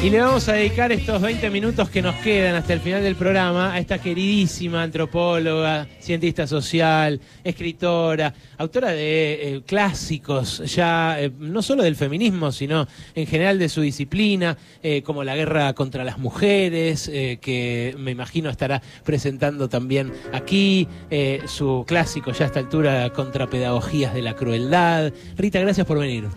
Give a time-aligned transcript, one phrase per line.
[0.00, 3.16] Y le vamos a dedicar estos 20 minutos que nos quedan hasta el final del
[3.16, 11.62] programa a esta queridísima antropóloga, cientista social, escritora, autora de eh, clásicos, ya eh, no
[11.62, 16.18] solo del feminismo, sino en general de su disciplina, eh, como la guerra contra las
[16.18, 20.86] mujeres, que me imagino estará presentando también aquí,
[21.46, 25.12] su clásico ya a esta altura contra pedagogías de la crueldad.
[25.36, 26.28] Rita, gracias por venir.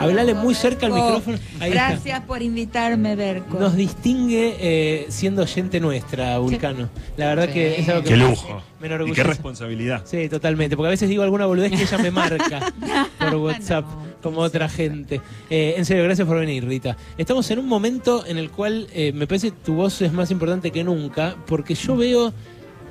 [0.00, 1.38] Hablale muy cerca al micrófono.
[1.60, 3.58] Gracias por invitarme, Berco.
[3.58, 6.88] Nos distingue eh, siendo gente nuestra, Vulcano.
[7.16, 8.62] La verdad que es algo que Qué lujo.
[8.80, 10.02] Me y qué responsabilidad.
[10.06, 10.74] Sí, totalmente.
[10.74, 12.72] Porque a veces digo alguna boludez que ella me marca
[13.18, 13.84] por WhatsApp,
[14.22, 15.20] como otra gente.
[15.50, 16.96] Eh, en serio, gracias por venir, Rita.
[17.18, 20.30] Estamos en un momento en el cual eh, me parece que tu voz es más
[20.30, 22.32] importante que nunca, porque yo veo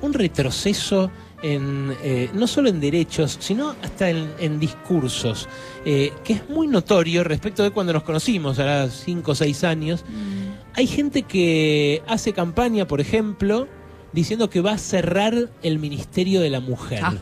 [0.00, 1.10] un retroceso
[1.42, 5.48] en, eh, no solo en derechos, sino hasta en, discursos,
[5.84, 10.04] eh, que es muy notorio respecto de cuando nos conocimos, ahora cinco o seis años.
[10.08, 10.50] Mm.
[10.74, 13.68] Hay gente que hace campaña, por ejemplo,
[14.12, 17.00] diciendo que va a cerrar el Ministerio de la Mujer.
[17.02, 17.14] Ah,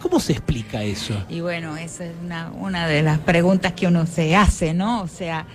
[0.00, 1.14] ¿Cómo se explica eso?
[1.28, 5.02] Y bueno, esa es una, una de las preguntas que uno se hace, ¿no?
[5.02, 5.46] O sea,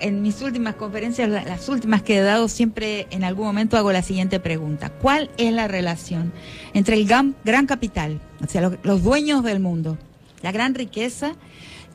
[0.00, 4.02] en mis últimas conferencias, las últimas que he dado, siempre en algún momento hago la
[4.02, 4.90] siguiente pregunta.
[4.90, 6.32] ¿Cuál es la relación
[6.74, 7.34] entre el gran,
[7.66, 9.98] capital, o sea, los, dueños del mundo,
[10.42, 11.34] la gran riqueza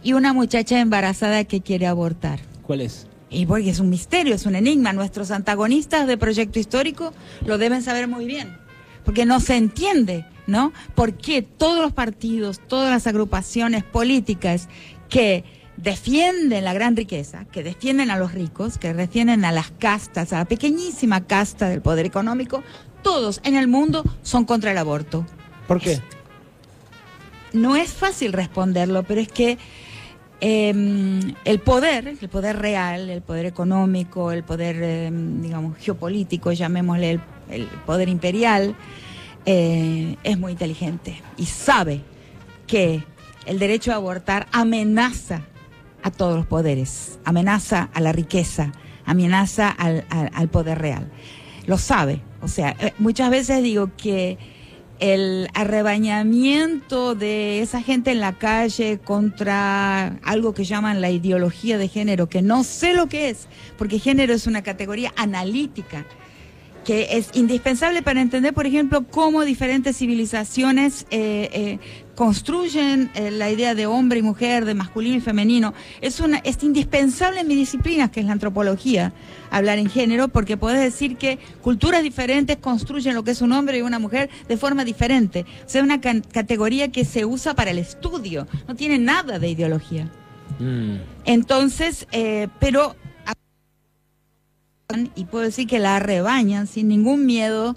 [0.04, 2.40] y una muchacha embarazada que quiere abortar?
[2.64, 3.08] ¿Cuál es?
[3.30, 4.94] Y porque es un misterio, es un enigma.
[4.94, 7.14] Nuestros antagonistas de Proyecto Histórico
[7.46, 8.58] lo deben saber muy bien,
[9.06, 10.74] porque no se entiende, ¿no?
[10.96, 14.68] ¿Por qué todos los partidos, todas las agrupaciones políticas
[15.10, 15.44] que
[15.82, 20.40] defienden la gran riqueza, que defienden a los ricos, que defienden a las castas, a
[20.40, 22.64] la pequeñísima casta del poder económico,
[23.02, 25.26] todos en el mundo son contra el aborto.
[25.68, 26.02] ¿Por qué?
[27.54, 29.58] no es fácil responderlo, pero es que
[30.40, 37.20] em, el poder, el poder real, el poder económico, el poder, em, digamos, geopolítico, llamémosle
[37.50, 38.76] el, poder imperial,
[39.46, 42.02] eh, es muy inteligente y sabe
[42.68, 43.04] que
[43.46, 45.42] el derecho a abortar amenaza
[46.04, 48.72] a todos los poderes, amenaza a la riqueza,
[49.06, 51.12] amenaza al, poder real.
[51.68, 52.22] Lo sabe.
[52.42, 54.38] O sea, eh, muchas veces digo que
[55.00, 61.88] el arrebañamiento de esa gente en la calle contra algo que llaman la ideología de
[61.88, 63.48] género, que no sé lo que es,
[63.78, 66.06] porque género es una categoría analítica
[66.86, 71.80] que es indispensable para entender, por ejemplo, cómo diferentes civilizaciones eh, eh,
[72.16, 75.74] construyen eh, la idea de hombre y mujer, de masculino y femenino.
[76.02, 79.14] Es, una, es indispensable en mi disciplina, que es la antropología,
[79.50, 83.80] hablar en género, porque puedes decir que culturas diferentes construyen lo que es un hombre
[83.80, 85.46] y una mujer de forma diferente.
[85.66, 90.10] O sea, una categoría que se usa para el estudio, no tiene nada de ideología.
[90.60, 90.98] Mm.
[91.26, 92.08] Entonces,
[92.60, 92.96] pero
[95.16, 97.76] y puedo decir que la rebañan sin ningún miedo,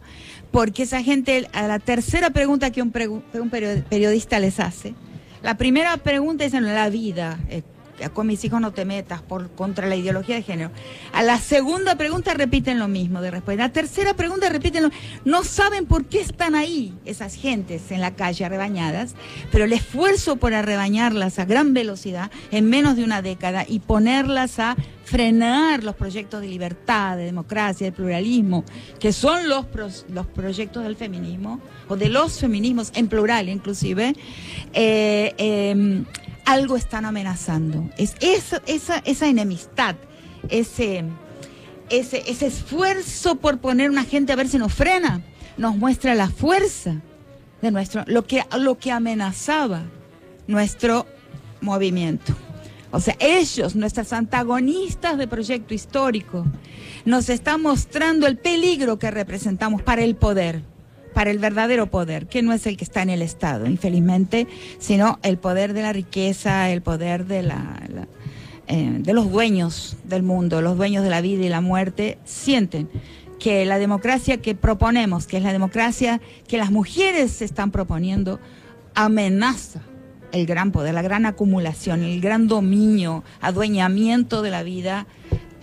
[0.54, 4.94] porque esa gente, a la tercera pregunta que un, periodista les hace,
[5.42, 7.64] la primera pregunta es en la vida, eh,
[8.12, 10.70] con mis hijos no te metas por contra la ideología de género.
[11.12, 13.64] A la segunda pregunta repiten lo mismo de respuesta.
[13.64, 14.90] La tercera pregunta repiten lo
[15.24, 19.14] No saben por qué están ahí esas gentes en la calle arrebañadas,
[19.50, 24.58] pero el esfuerzo por arrebañarlas a gran velocidad en menos de una década y ponerlas
[24.58, 28.64] a frenar los proyectos de libertad, de democracia, de pluralismo,
[28.98, 29.66] que son los,
[30.08, 34.14] los proyectos del feminismo, o de los feminismos en plural inclusive,
[34.72, 36.04] eh, em,
[36.44, 37.88] algo están amenazando.
[37.96, 38.62] Es esa,
[39.04, 39.96] esa enemistad,
[40.48, 41.04] ese,
[41.90, 45.22] ese, ese esfuerzo por poner una gente a ver si nos frena,
[45.56, 47.00] nos muestra la fuerza
[47.62, 49.82] de nuestro, lo que, lo que amenazaba
[50.46, 51.06] nuestro
[51.60, 52.34] movimiento.
[52.90, 56.46] O sea, ellos, nuestras antagonistas de proyecto histórico,
[57.04, 60.62] nos están mostrando el peligro que representamos para el poder
[61.14, 64.46] para el verdadero poder, que no es el que está en el Estado, infelizmente,
[64.78, 67.80] sino el poder de la riqueza, el poder de, la,
[68.66, 72.88] eh, de los dueños del mundo, los dueños de la vida y la muerte, sienten
[73.38, 78.40] que la democracia que proponemos, que es la democracia que las mujeres están proponiendo,
[78.94, 79.80] amenaza
[80.32, 85.06] el gran poder, la gran acumulación, el gran dominio, adueñamiento de la vida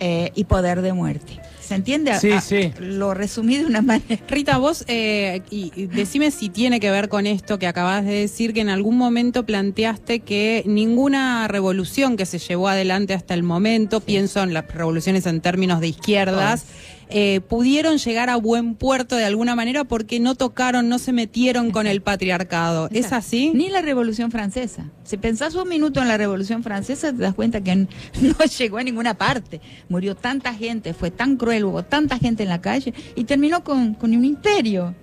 [0.00, 1.40] eh, y poder de muerte.
[1.72, 2.18] ¿Se entiende?
[2.18, 2.70] Sí, sí.
[2.80, 4.22] Lo resumí de una manera.
[4.28, 8.52] Rita, vos, eh, y, decime si tiene que ver con esto que acabas de decir,
[8.52, 14.00] que en algún momento planteaste que ninguna revolución que se llevó adelante hasta el momento,
[14.00, 16.66] pienso en las revoluciones en términos de izquierdas,
[17.14, 21.70] eh, pudieron llegar a buen puerto de alguna manera porque no tocaron, no se metieron
[21.70, 22.88] con el patriarcado.
[22.90, 23.52] ¿Es así?
[23.54, 24.90] Ni la Revolución Francesa.
[25.04, 27.74] Si pensás un minuto en la Revolución Francesa, te das cuenta que
[28.20, 29.60] no llegó a ninguna parte.
[29.90, 33.92] Murió tanta gente, fue tan cruel, hubo tanta gente en la calle y terminó con,
[33.92, 34.94] con un imperio.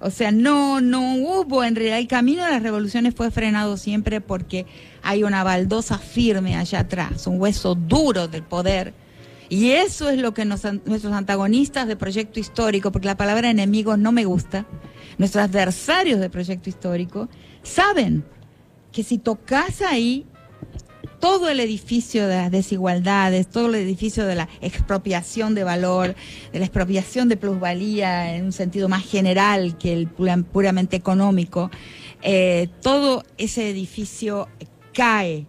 [0.00, 4.20] O sea, no, no hubo, en realidad el camino de las revoluciones fue frenado siempre
[4.20, 4.66] porque
[5.02, 8.94] hay una baldosa firme allá atrás, un hueso duro del poder.
[9.50, 14.12] Y eso es lo que nuestros antagonistas de proyecto histórico, porque la palabra enemigos no
[14.12, 14.64] me gusta,
[15.18, 17.28] nuestros adversarios de proyecto histórico,
[17.64, 18.24] saben
[18.92, 20.24] que si tocas ahí,
[21.18, 26.14] todo el edificio de las desigualdades, todo el edificio de la expropiación de valor,
[26.52, 31.72] de la expropiación de plusvalía en un sentido más general que el puramente económico,
[32.22, 34.48] eh, todo ese edificio
[34.94, 35.46] cae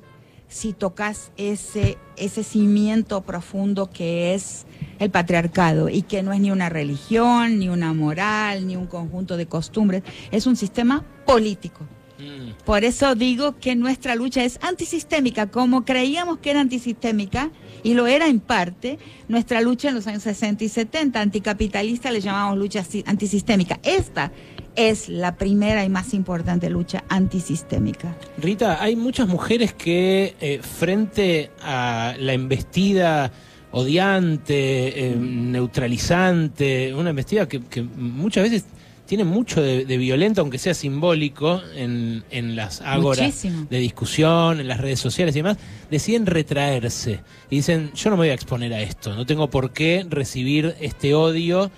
[0.51, 4.65] si tocas ese, ese cimiento profundo que es
[4.99, 9.37] el patriarcado y que no es ni una religión, ni una moral, ni un conjunto
[9.37, 11.87] de costumbres, es un sistema político.
[12.19, 12.63] Mm.
[12.65, 17.49] Por eso digo que nuestra lucha es antisistémica, como creíamos que era antisistémica,
[17.81, 18.99] y lo era en parte,
[19.29, 23.79] nuestra lucha en los años 60 y 70, anticapitalista, le llamamos lucha antisistémica.
[23.83, 24.33] Esta
[24.75, 28.15] es la primera y más importante lucha antisistémica.
[28.37, 33.31] Rita, hay muchas mujeres que eh, frente a la embestida
[33.71, 38.65] odiante, eh, neutralizante, una embestida que, que muchas veces
[39.11, 42.23] tiene mucho de, violento, aunque sea simbólico, en,
[42.55, 45.57] las ágoras de discusión, en las redes sociales y demás,
[45.89, 47.19] deciden retraerse
[47.49, 50.77] y dicen, yo no me voy a exponer a esto, no tengo por qué recibir
[50.79, 51.71] este odio.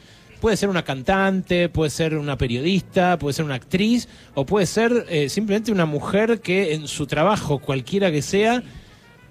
[0.44, 5.06] Puede ser una cantante, puede ser una periodista, puede ser una actriz, o puede ser
[5.08, 8.62] eh, simplemente una mujer que en su trabajo, cualquiera que sea,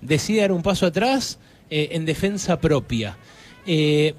[0.01, 1.39] decide dar un paso atrás
[1.69, 3.19] eh, en defensa propia.
[3.67, 4.15] Eh,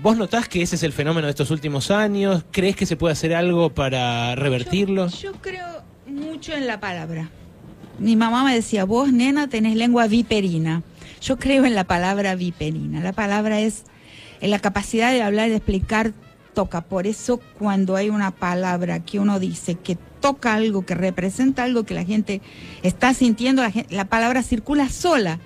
[0.00, 2.42] ¿Vos notás que ese es el fenómeno de estos últimos años?
[2.50, 5.08] ¿Crees que se puede hacer algo para revertirlo?
[5.08, 7.28] Yo, creo mucho en la palabra.
[7.98, 10.84] Mi mamá me decía, vos nena tenés lengua viperina.
[11.20, 13.02] Yo creo en la palabra viperina.
[13.02, 13.84] La palabra es
[14.44, 16.12] en la capacidad de hablar y de explicar
[16.52, 16.82] toca.
[16.82, 21.84] Por eso cuando hay una palabra que uno dice que toca algo, que representa algo
[21.84, 22.42] que la gente
[22.82, 25.40] está sintiendo, la palabra circula sola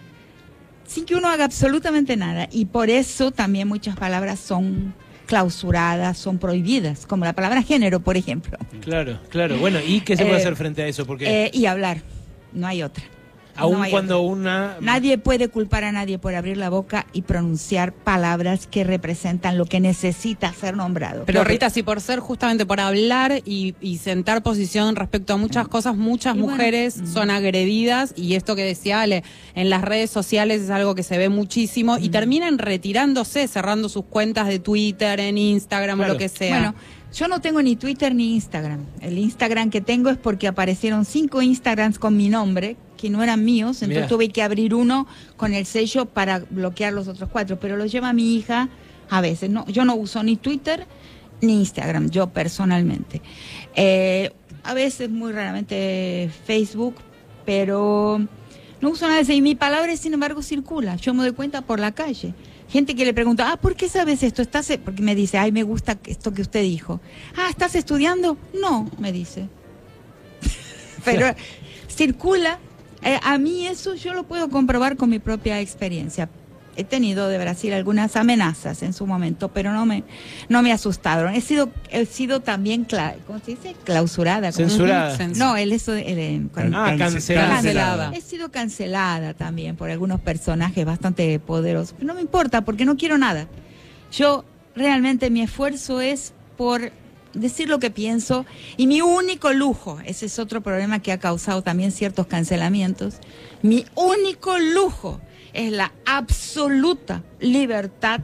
[0.84, 2.48] sin que uno haga absolutamente nada.
[2.50, 4.94] Y por eso también muchas palabras son
[5.26, 8.58] clausuradas, son prohibidas, como la palabra género, por ejemplo.
[8.80, 9.58] Claro, claro.
[9.58, 11.06] Bueno, ¿y qué se puede eh, hacer frente a eso?
[11.06, 11.44] Porque...
[11.44, 12.02] Eh, y hablar,
[12.52, 13.04] no hay otra.
[13.58, 14.76] Aún cuando una...
[14.80, 19.66] Nadie puede culpar a nadie por abrir la boca y pronunciar palabras que representan lo
[19.66, 21.24] que necesita ser nombrado.
[21.26, 25.70] Pero Rita, si por ser justamente por hablar y, sentar posición respecto a muchas mm.
[25.70, 27.06] cosas, muchas mujeres mm.
[27.12, 29.24] son agredidas y esto que decía Ale,
[29.54, 32.12] en las redes sociales es algo que se ve muchísimo y mm.
[32.12, 36.58] terminan retirándose, cerrando sus cuentas de Twitter, en Instagram o lo que sea.
[36.58, 36.74] Bueno,
[37.12, 38.84] yo no tengo ni Twitter ni Instagram.
[39.00, 43.42] El Instagram que tengo es porque aparecieron cinco Instagrams con mi nombre que no eran
[43.44, 45.06] míos, entonces tuve que abrir uno
[45.38, 48.68] con el sello para bloquear los otros cuatro, pero los lleva mi hija
[49.08, 49.48] a veces.
[49.48, 50.86] No, yo no uso ni Twitter
[51.40, 53.22] ni Instagram, yo personalmente.
[53.74, 54.32] Eh,
[54.64, 56.96] a veces, muy raramente, Facebook,
[57.46, 58.20] pero
[58.80, 59.32] no uso nada de eso.
[59.32, 60.96] Y mi palabra, sin embargo, circula.
[60.96, 62.34] Yo me doy cuenta por la calle.
[62.68, 64.42] Gente que le pregunta, ah, ¿por qué sabes esto?
[64.42, 67.00] ¿Estás e-?", Porque me dice, ay, me gusta esto que usted dijo.
[67.36, 68.36] Ah, ¿estás estudiando?
[68.60, 69.48] No, me dice.
[71.04, 71.34] pero
[71.88, 72.58] circula
[73.02, 76.28] eh, a mí eso yo lo puedo comprobar con mi propia experiencia.
[76.76, 80.04] He tenido de Brasil algunas amenazas en su momento, pero no me,
[80.48, 81.34] no me asustaron.
[81.34, 82.86] He sido, he sido también,
[83.26, 83.74] ¿cómo se dice?
[83.82, 84.52] Clausurada.
[84.52, 85.18] Censurada.
[85.34, 88.12] No, el eso, ah, cancelada.
[88.14, 91.96] He sido cancelada también por algunos personajes bastante poderosos.
[92.00, 93.48] no me importa porque no quiero nada.
[94.12, 94.44] Yo
[94.76, 96.92] realmente mi esfuerzo es por
[97.34, 98.46] decir lo que pienso.
[98.76, 103.16] Y mi único lujo, ese es otro problema que ha causado también ciertos cancelamientos,
[103.62, 105.20] mi único lujo
[105.52, 108.20] es la absoluta libertad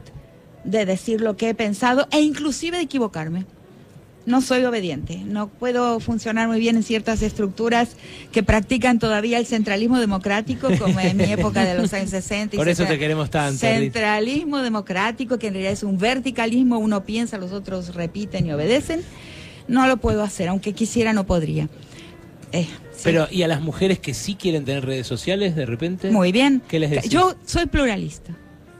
[0.63, 3.45] de decir lo que he pensado e inclusive de equivocarme
[4.25, 7.95] no soy obediente, no puedo funcionar muy bien en ciertas estructuras
[8.31, 12.57] que practican todavía el centralismo democrático, como en mi época de los años 60.
[12.57, 13.59] Por eso te queremos tanto.
[13.59, 19.01] Centralismo democrático, que en realidad es un verticalismo, uno piensa, los otros repiten y obedecen.
[19.67, 21.69] No lo puedo hacer, aunque quisiera no podría.
[22.51, 22.67] Eh,
[23.03, 26.11] Pero, ¿y a las mujeres que sí quieren tener redes sociales de repente?
[26.11, 26.61] Muy bien.
[26.67, 27.09] ¿Qué les decís?
[27.09, 28.35] Yo soy pluralista.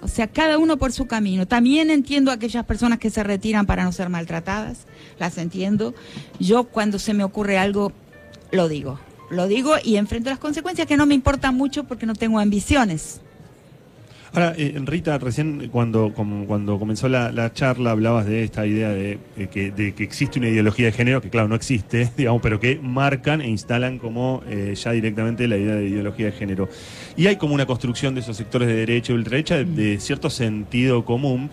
[0.05, 1.47] O sea, cada uno por su camino.
[1.47, 4.85] También entiendo a aquellas personas que se retiran para no ser maltratadas,
[5.17, 5.95] las entiendo.
[6.39, 7.91] Yo cuando se me ocurre algo,
[8.51, 9.00] lo digo.
[9.31, 13.19] Lo digo y enfrento las consecuencias que no me importan mucho porque no tengo ambiciones.
[14.36, 18.89] Ahora, eh, Rita, recién cuando, como- cuando comenzó la, la charla hablabas de esta idea
[18.89, 22.42] de, de que, de que existe una ideología de género, que claro, no existe, digamos,
[22.42, 26.68] pero que marcan e instalan como eh, ya directamente la idea de ideología de género.
[27.15, 30.30] Y hay como una construcción de esos sectores de derecha y ultraderecha de, de cierto
[30.30, 31.50] sentido común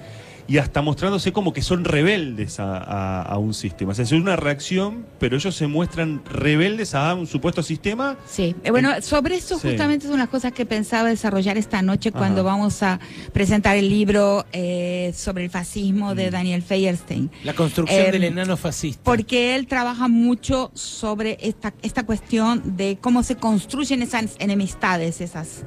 [0.48, 3.92] y hasta mostrándose como que son rebeldes a, a- a un sistema.
[3.92, 8.16] O sea, es una reacción, pero ellos se muestran rebeldes a un supuesto sistema.
[8.26, 9.68] Sí, eh, bueno, sobre eso Sí.
[9.70, 12.50] justamente es una cosa que pensaba desarrollar esta noche cuando Ajá.
[12.50, 13.00] vamos a
[13.32, 16.32] presentar el libro eh, sobre el fascismo de Mm.
[16.32, 17.30] Daniel Feyerstein.
[17.44, 19.02] La construcción Em, del enano fascista.
[19.04, 25.62] Porque él trabaja mucho sobre esta, esta cuestión de cómo se construyen esas enemistades, esas,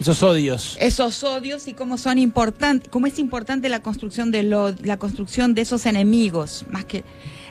[0.00, 0.76] Esos odios.
[0.80, 5.54] esos odios y cómo son importantes, cómo es importante la construcción de lo, la construcción
[5.54, 7.02] de esos enemigos, más que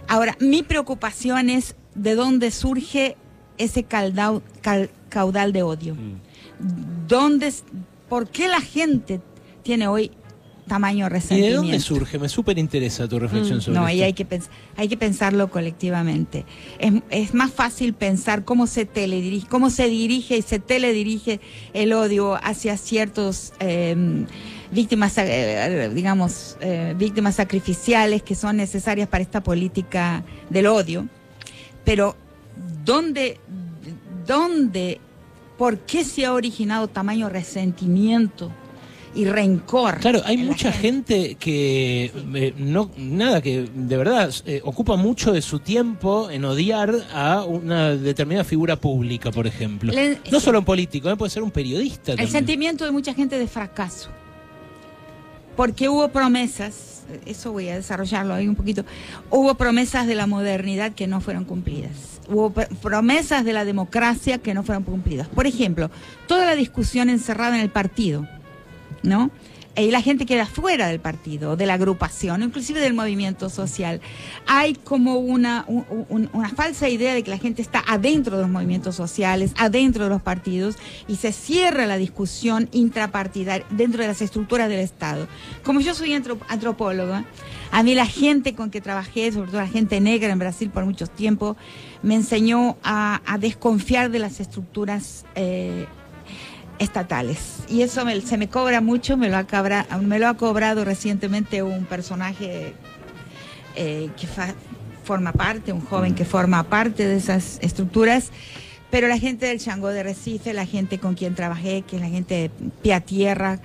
[0.08, 3.18] ahora mi preocupación es de dónde surge
[3.58, 5.96] ese caldao- cal- caudal de odio.
[7.08, 7.64] ¿Dónde, es-
[8.10, 9.22] ¿Por qué la gente
[9.64, 10.12] tiene hoy
[10.68, 11.62] tamaño ¿Y resentimiento?
[11.62, 12.20] de dónde surge?
[12.20, 14.06] Me súper interesa tu reflexión sobre Mm, No, ahí esto.
[14.06, 14.42] hay que,
[14.78, 16.46] hay que pensarlo colectivamente.
[16.80, 21.40] Es, es más fácil pensar cómo se teledirige, cómo se dirige y se teledirige
[21.74, 24.26] el odio hacia ciertos eh,
[24.72, 31.08] víctimas, eh, digamos, eh, víctimas sacrificiales que son necesarias para esta política del odio.
[31.84, 32.16] Pero,
[32.84, 33.40] ¿dónde,
[34.26, 35.00] dónde,
[35.58, 38.52] por qué se ha originado tamaño resentimiento
[39.16, 40.00] y rencor?
[40.00, 45.42] Claro, hay mucha gente, que eh, no nada que de verdad eh, ocupa mucho de
[45.42, 49.94] su tiempo en odiar a una determinada figura pública, por ejemplo.
[49.94, 52.12] Le- no solo un político, eh, puede ser un periodista.
[52.12, 52.32] El también.
[52.32, 54.10] sentimiento de mucha gente de fracaso.
[55.56, 58.84] Porque hubo promesas, eso voy a desarrollarlo ahí un poquito,
[59.30, 62.20] hubo promesas de la modernidad que no fueron cumplidas.
[62.28, 65.30] Hubo pr- promesas de la democracia que no fueron cumplidas.
[65.30, 65.90] Por ejemplo,
[66.28, 68.28] toda la discusión encerrada en el partido,
[69.06, 69.32] ¿no?
[69.78, 74.00] Y la gente queda fuera del partido, de la agrupación, inclusive del movimiento social.
[74.48, 78.44] Hay como una, un- un- una falsa idea de que la gente está adentro de
[78.44, 80.78] los movimientos sociales, adentro de los partidos,
[81.10, 85.28] y se cierra la discusión intrapartidaria dentro de las estructuras del Estado.
[85.66, 87.26] Como yo soy antro- antropóloga,
[87.72, 90.86] a mí la gente con que trabajé, sobre todo la gente negra en Brasil por
[90.86, 91.58] mucho tiempo,
[92.02, 95.86] me enseñó a, a desconfiar de las estructuras eh,
[96.80, 97.60] estatales.
[97.70, 100.84] Y eso me- se me cobra mucho, me lo, ha cabra- me lo ha cobrado
[100.86, 102.74] recientemente un personaje
[103.76, 104.54] eh, que fa-
[105.04, 108.32] forma parte, un joven que forma parte de esas estructuras.
[108.92, 112.08] Pero la gente del Changó de Recife, la gente con quien trabajé, que es la
[112.08, 112.52] gente de
[112.82, 113.60] pie a tierra,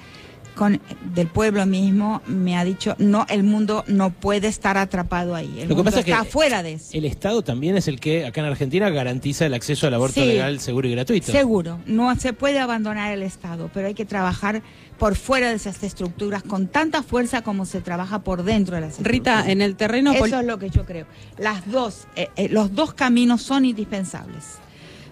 [0.54, 0.80] con,
[1.14, 5.60] del pueblo mismo, me ha dicho, no, el mundo no puede estar atrapado ahí.
[5.60, 6.90] El Lo que mundo pasa es que está fuera de eso.
[6.92, 10.26] El Estado también es el que acá en Argentina garantiza el acceso al aborto Sí.
[10.26, 11.32] legal, seguro y gratuito.
[11.32, 14.62] Seguro, no se puede abandonar el Estado, pero hay que trabajar
[14.98, 18.90] por fuera de esas estructuras con tanta fuerza como se trabaja por dentro de las
[18.98, 19.12] estructuras.
[19.44, 21.06] Rita, en el terreno Eso es lo que yo creo.
[21.38, 24.58] Las dos, eh, eh, los dos caminos son indispensables.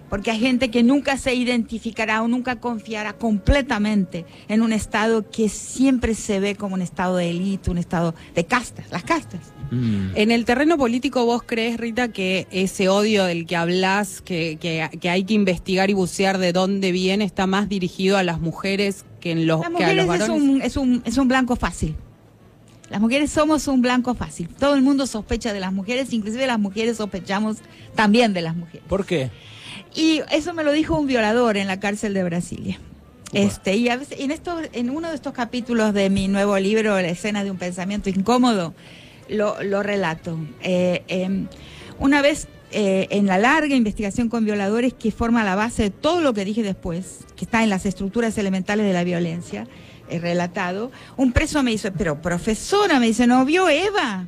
[0.09, 5.49] Porque hay gente que nunca se identificará o nunca confiará completamente en un Estado que
[5.49, 9.39] siempre se ve como un Estado de élite, un Estado de castas, las castas.
[9.71, 10.11] Mm.
[10.15, 14.89] En el terreno político, ¿vos crees, Rita, que ese odio del que hablas, que, que,
[14.99, 19.05] que hay que investigar y bucear de dónde viene, está más dirigido a las mujeres
[19.19, 20.49] que, en los, Las que a los mujeres es varones?
[20.49, 21.95] un, es, un, es un blanco fácil.
[22.89, 24.47] Las mujeres somos un blanco fácil.
[24.47, 27.57] Todo el mundo sospecha de las mujeres, inclusive las mujeres sospechamos
[27.93, 28.81] también de las mujeres.
[28.87, 29.29] ¿Por qué?
[29.95, 32.79] Y eso me lo dijo un violador en la cárcel de Brasilia.
[33.33, 36.95] Este, y a veces, en, esto, en uno de estos capítulos de mi nuevo libro,
[36.95, 38.73] La escena de un pensamiento incómodo,
[39.27, 40.39] lo, lo relato.
[40.61, 41.47] Eh, em,
[41.99, 46.21] una vez eh, en la larga investigación con violadores que forma la base de todo
[46.21, 49.67] lo que dije después, que está en las estructuras elementales de la violencia,
[50.09, 54.27] he relatado, un preso me dice, pero profesora, me dice, ¿no vio Eva?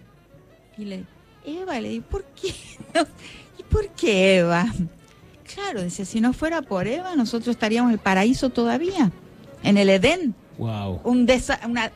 [0.78, 1.04] Y le
[1.46, 2.54] Eva, le digo, ¿por qué?
[3.60, 4.72] ¿Y por qué Eva?
[5.56, 9.12] Claro, dice, si no fuera por Eva, nosotros estaríamos en el paraíso todavía,
[9.64, 10.34] en el Edén.
[10.58, 11.02] Wow.
[11.04, 11.92] Un desa- una,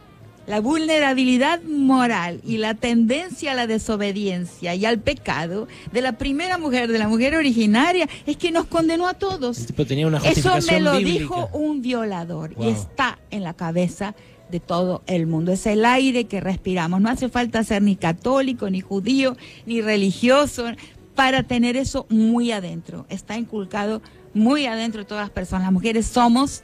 [0.48, 6.58] la vulnerabilidad moral y la tendencia a la desobediencia y al pecado de la primera
[6.58, 9.66] mujer, de la mujer originaria, es que nos condenó a todos.
[9.88, 11.20] Tenía una Eso me lo bíblica.
[11.20, 12.66] dijo un violador Wow.
[12.66, 14.16] y está en la cabeza
[14.52, 15.52] de todo el mundo.
[15.52, 17.02] Es el aire que respiramos.
[17.02, 19.36] No hace falta ser ni católico, ni judío,
[19.66, 20.68] ni religioso
[21.16, 23.06] para tener eso muy adentro.
[23.10, 24.02] Está inculcado
[24.34, 25.64] muy adentro de todas las personas.
[25.64, 26.62] Las mujeres somos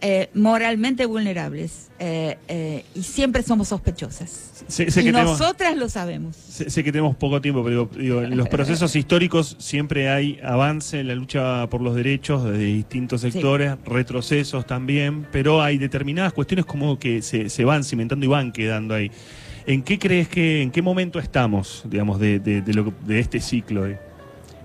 [0.00, 4.62] eh, moralmente vulnerables eh, eh, y siempre somos sospechosas.
[4.68, 6.36] Sé, sé y que tenemos, nosotras lo sabemos.
[6.36, 10.38] sé, sé que tenemos poco tiempo, pero digo, digo, en los procesos históricos siempre hay
[10.44, 13.32] avance en la lucha por los derechos de distintos Sí.
[13.32, 18.52] sectores, retrocesos también, pero hay determinadas cuestiones como que se, se van cimentando y van
[18.52, 19.10] quedando ahí.
[19.68, 23.38] ¿En qué crees que, en qué momento estamos, digamos, de, de, de lo de este
[23.38, 23.86] ciclo?
[23.86, 23.98] eh?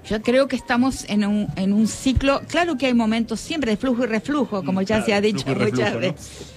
[0.09, 3.77] Yo creo que estamos en un, en un ciclo, claro que hay momentos siempre de
[3.77, 5.99] flujo y reflujo, como ya claro, se ha dicho muchas reflujo, ¿no?
[5.99, 6.53] veces,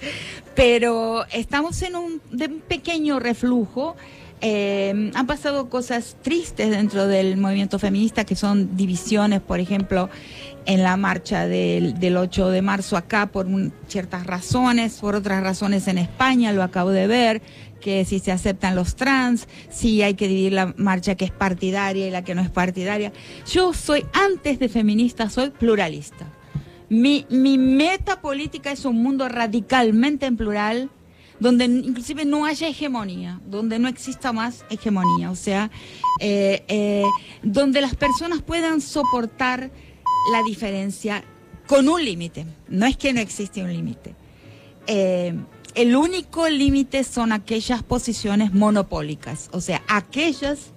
[0.55, 3.97] pero estamos en un, de un pequeño reflujo.
[4.39, 10.09] Eh, han pasado cosas tristes dentro del movimiento feminista, que son divisiones, por ejemplo,
[10.67, 13.47] en la marcha del, del 8 de marzo acá por
[13.87, 17.41] ciertas razones, por otras razones en España, lo acabo de ver,
[17.79, 22.07] que si se aceptan los trans, si hay que dividir la marcha que es partidaria
[22.07, 23.13] y la que no es partidaria.
[23.49, 26.27] Yo soy, antes de feminista, soy pluralista.
[26.89, 30.89] Mi, mi meta política es un mundo radicalmente en plural,
[31.39, 35.71] donde inclusive no haya hegemonía, donde no exista más hegemonía, o sea,
[36.19, 37.03] eh, eh,
[37.43, 39.69] donde las personas puedan soportar
[40.31, 41.23] la diferencia
[41.67, 42.45] con un límite.
[42.67, 44.15] No es que no existe un límite.
[44.87, 45.33] Eh,
[45.75, 50.71] el único límite son aquellas posiciones monopólicas, o sea, aquellas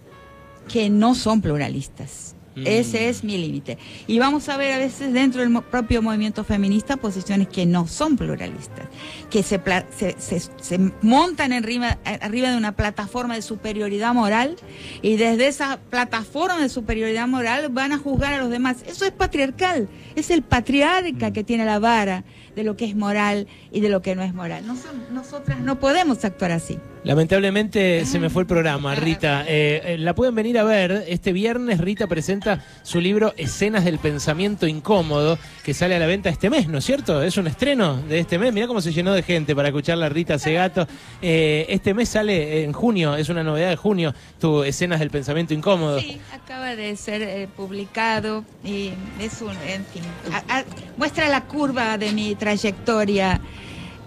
[0.68, 2.34] que no son pluralistas.
[2.56, 2.64] Mm.
[2.66, 3.78] Ese es mi límite.
[4.08, 7.86] Y vamos a ver a veces dentro del mo- propio movimiento feminista posiciones que no
[7.86, 8.88] son pluralistas,
[9.30, 14.56] que se, pla- se, se- se montan arriba, arriba de una plataforma de superioridad moral
[15.00, 18.78] y desde esa plataforma de superioridad moral van a juzgar a los demás.
[18.86, 22.24] Eso es patriarcal, es el patriarca que tiene la vara
[22.56, 24.66] de lo que es moral y de lo que no es moral.
[24.66, 26.78] Nos- nosotras no podemos actuar así.
[27.02, 29.44] Lamentablemente se me fue el programa, Rita.
[29.46, 31.04] Eh, eh, la pueden venir a ver.
[31.06, 36.28] Este viernes Rita presenta su libro Escenas del Pensamiento Incómodo, que sale a la venta
[36.28, 37.22] este mes, ¿no es cierto?
[37.22, 38.52] Es un estreno de este mes.
[38.52, 40.86] Mirá cómo se llenó de gente para escuchar la Rita Segato.
[41.22, 45.54] Eh, este mes sale en junio, es una novedad de junio, tu Escenas del Pensamiento
[45.54, 46.00] Incómodo.
[46.00, 48.90] Sí, acaba de ser eh, publicado y
[49.20, 50.02] es un, en fin,
[50.32, 50.64] a- a-
[50.96, 53.40] muestra la curva de mi trayectoria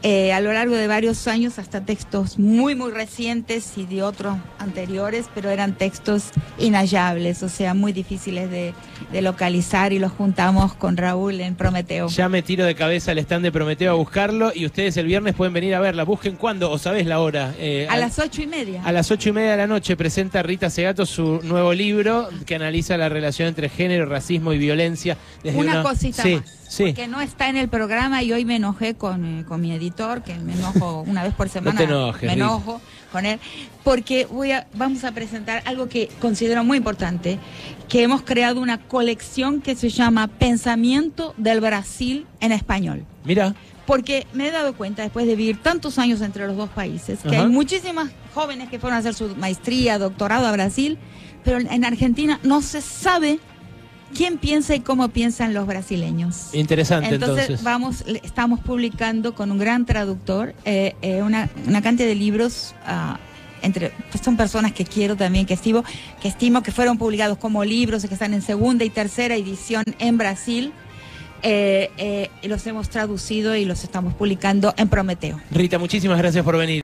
[0.05, 4.35] eh, a lo largo de varios años, hasta textos muy, muy recientes y de otros
[4.59, 8.73] anteriores, pero eran textos inhallables, o sea, muy difíciles de,
[9.13, 12.09] de localizar y los juntamos con Raúl en Prometeo.
[12.09, 15.35] Ya me tiro de cabeza al stand de Prometeo a buscarlo y ustedes el viernes
[15.35, 16.03] pueden venir a verla.
[16.03, 17.53] Busquen cuándo o sabés la hora.
[17.57, 18.83] Eh, A las ocho y media.
[18.83, 22.55] A las ocho y media de la noche presenta Rita Segato su nuevo libro que
[22.55, 25.15] analiza la relación entre género, racismo y violencia.
[25.43, 26.62] desde Una cosita sí, más.
[26.73, 29.71] Sí, Que no está en el programa y hoy me enojé con, eh, con mi
[29.73, 31.77] editor, que me enojo una vez por semana.
[31.77, 32.81] te enojes, Me enojo
[33.11, 33.39] con él,
[33.83, 37.37] porque voy a, vamos a presentar algo que considero muy importante,
[37.89, 43.05] que hemos creado una colección que se llama Pensamiento del Brasil en español.
[43.23, 43.53] mira,
[43.85, 47.35] Porque me he dado cuenta, después de vivir tantos años entre los dos países, que
[47.35, 47.43] Ajá.
[47.45, 50.97] hay muchísimas jóvenes que fueron a hacer su maestría, doctorado a Brasil,
[51.43, 53.39] pero en Argentina no se sabe
[54.13, 56.53] quién piensa y cómo piensan los brasileños.
[56.53, 57.63] interesante Entonces, entonces.
[57.63, 62.75] vamos, estamos publicando con un gran traductor eh, eh, una, una cantidad de libros.
[62.85, 63.19] ah,
[63.61, 65.85] entre pues son personas que quiero también que estimo
[66.21, 70.17] que estimo que fueron publicados como libros que están en segunda y tercera edición en
[70.17, 70.73] Brasil
[71.43, 75.39] eh, los hemos traducido y los estamos publicando en Prometeo.
[75.49, 76.81] Rita, muchísimas gracias por venir.